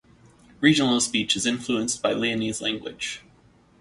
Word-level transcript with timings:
Regional 0.61 0.99
speech 0.99 1.35
is 1.35 1.45
influenced 1.45 2.01
by 2.01 2.11
Leonese 2.15 2.59
language. 2.59 3.21